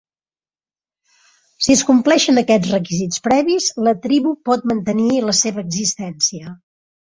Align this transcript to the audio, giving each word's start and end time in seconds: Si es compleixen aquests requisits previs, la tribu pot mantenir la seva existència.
Si 1.65 1.73
es 1.75 1.83
compleixen 1.89 2.41
aquests 2.43 2.71
requisits 2.77 3.21
previs, 3.27 3.67
la 3.89 3.93
tribu 4.07 4.33
pot 4.51 4.67
mantenir 4.73 5.11
la 5.29 5.37
seva 5.43 5.63
existència. 5.67 6.57